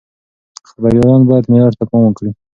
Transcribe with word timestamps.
خبريالان 0.69 1.21
بايد 1.29 1.45
معيار 1.51 1.71
ته 1.79 1.83
پام 1.89 2.03
وکړي. 2.05 2.31